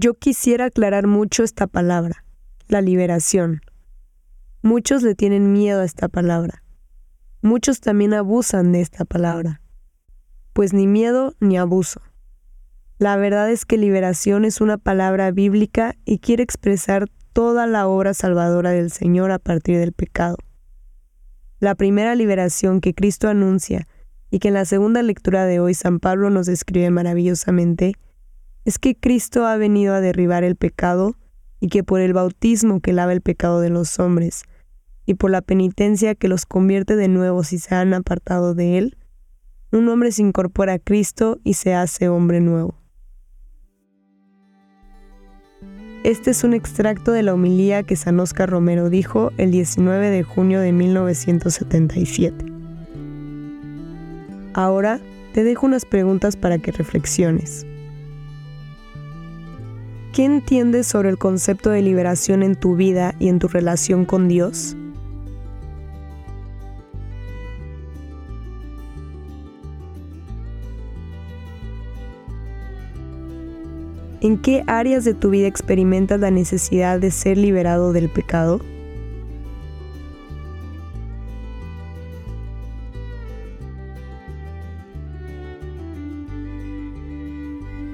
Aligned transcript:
Yo 0.00 0.14
quisiera 0.14 0.66
aclarar 0.66 1.08
mucho 1.08 1.42
esta 1.42 1.66
palabra, 1.66 2.24
la 2.68 2.80
liberación. 2.80 3.62
Muchos 4.62 5.02
le 5.02 5.16
tienen 5.16 5.52
miedo 5.52 5.80
a 5.80 5.84
esta 5.84 6.06
palabra. 6.06 6.62
Muchos 7.42 7.80
también 7.80 8.14
abusan 8.14 8.70
de 8.70 8.80
esta 8.80 9.04
palabra. 9.04 9.60
Pues 10.52 10.72
ni 10.72 10.86
miedo 10.86 11.34
ni 11.40 11.58
abuso. 11.58 12.00
La 12.98 13.16
verdad 13.16 13.50
es 13.50 13.64
que 13.64 13.76
liberación 13.76 14.44
es 14.44 14.60
una 14.60 14.78
palabra 14.78 15.32
bíblica 15.32 15.96
y 16.04 16.20
quiere 16.20 16.44
expresar 16.44 17.08
toda 17.32 17.66
la 17.66 17.88
obra 17.88 18.14
salvadora 18.14 18.70
del 18.70 18.92
Señor 18.92 19.32
a 19.32 19.40
partir 19.40 19.78
del 19.78 19.92
pecado. 19.92 20.36
La 21.58 21.74
primera 21.74 22.14
liberación 22.14 22.80
que 22.80 22.94
Cristo 22.94 23.28
anuncia 23.28 23.88
y 24.30 24.38
que 24.38 24.46
en 24.46 24.54
la 24.54 24.64
segunda 24.64 25.02
lectura 25.02 25.44
de 25.44 25.58
hoy 25.58 25.74
San 25.74 25.98
Pablo 25.98 26.30
nos 26.30 26.46
describe 26.46 26.88
maravillosamente 26.90 27.94
es 28.68 28.78
que 28.78 28.94
Cristo 28.94 29.46
ha 29.46 29.56
venido 29.56 29.94
a 29.94 30.02
derribar 30.02 30.44
el 30.44 30.54
pecado 30.54 31.16
y 31.58 31.68
que 31.68 31.82
por 31.82 32.02
el 32.02 32.12
bautismo 32.12 32.80
que 32.80 32.92
lava 32.92 33.14
el 33.14 33.22
pecado 33.22 33.62
de 33.62 33.70
los 33.70 33.98
hombres 33.98 34.42
y 35.06 35.14
por 35.14 35.30
la 35.30 35.40
penitencia 35.40 36.14
que 36.14 36.28
los 36.28 36.44
convierte 36.44 36.94
de 36.94 37.08
nuevo 37.08 37.44
si 37.44 37.56
se 37.58 37.74
han 37.74 37.94
apartado 37.94 38.54
de 38.54 38.76
Él, 38.76 38.98
un 39.72 39.88
hombre 39.88 40.12
se 40.12 40.20
incorpora 40.20 40.74
a 40.74 40.78
Cristo 40.78 41.38
y 41.44 41.54
se 41.54 41.72
hace 41.72 42.10
hombre 42.10 42.40
nuevo. 42.40 42.74
Este 46.04 46.32
es 46.32 46.44
un 46.44 46.52
extracto 46.52 47.12
de 47.12 47.22
la 47.22 47.32
homilía 47.32 47.84
que 47.84 47.96
San 47.96 48.20
Oscar 48.20 48.50
Romero 48.50 48.90
dijo 48.90 49.32
el 49.38 49.50
19 49.50 50.10
de 50.10 50.22
junio 50.24 50.60
de 50.60 50.72
1977. 50.72 52.44
Ahora 54.52 55.00
te 55.32 55.42
dejo 55.42 55.64
unas 55.64 55.86
preguntas 55.86 56.36
para 56.36 56.58
que 56.58 56.70
reflexiones. 56.70 57.64
¿Qué 60.18 60.24
entiendes 60.24 60.88
sobre 60.88 61.10
el 61.10 61.16
concepto 61.16 61.70
de 61.70 61.80
liberación 61.80 62.42
en 62.42 62.56
tu 62.56 62.74
vida 62.74 63.14
y 63.20 63.28
en 63.28 63.38
tu 63.38 63.46
relación 63.46 64.04
con 64.04 64.26
Dios? 64.26 64.76
¿En 74.20 74.38
qué 74.38 74.64
áreas 74.66 75.04
de 75.04 75.14
tu 75.14 75.30
vida 75.30 75.46
experimentas 75.46 76.18
la 76.18 76.32
necesidad 76.32 76.98
de 76.98 77.12
ser 77.12 77.38
liberado 77.38 77.92
del 77.92 78.08
pecado? 78.08 78.60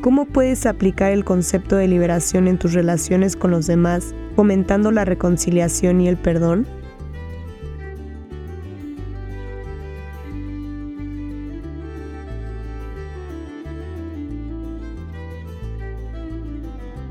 ¿Cómo 0.00 0.24
puedes 0.24 0.64
aplicar 0.64 1.12
el 1.12 1.26
concepto 1.26 1.76
de 1.76 1.86
liberación 1.86 2.48
en 2.48 2.58
tus 2.58 2.72
relaciones 2.72 3.36
con 3.36 3.50
los 3.50 3.66
demás, 3.66 4.14
fomentando 4.34 4.90
la 4.92 5.04
reconciliación 5.04 6.00
y 6.00 6.08
el 6.08 6.16
perdón? 6.16 6.66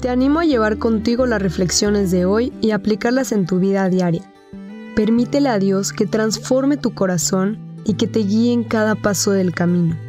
Te 0.01 0.09
animo 0.09 0.39
a 0.39 0.45
llevar 0.45 0.79
contigo 0.79 1.27
las 1.27 1.43
reflexiones 1.43 2.09
de 2.09 2.25
hoy 2.25 2.51
y 2.59 2.71
aplicarlas 2.71 3.31
en 3.31 3.45
tu 3.45 3.59
vida 3.59 3.87
diaria. 3.89 4.23
Permítele 4.95 5.49
a 5.49 5.59
Dios 5.59 5.93
que 5.93 6.07
transforme 6.07 6.75
tu 6.75 6.95
corazón 6.95 7.59
y 7.85 7.93
que 7.93 8.07
te 8.07 8.21
guíe 8.21 8.51
en 8.51 8.63
cada 8.63 8.95
paso 8.95 9.29
del 9.29 9.53
camino. 9.53 10.08